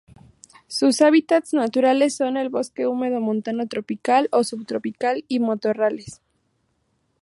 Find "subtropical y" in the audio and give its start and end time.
4.43-5.39